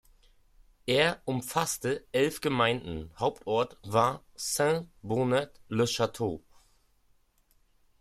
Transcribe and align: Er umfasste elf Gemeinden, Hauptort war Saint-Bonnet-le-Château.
Er 0.87 1.21
umfasste 1.25 2.07
elf 2.11 2.41
Gemeinden, 2.41 3.11
Hauptort 3.19 3.77
war 3.83 4.25
Saint-Bonnet-le-Château. 4.33 6.41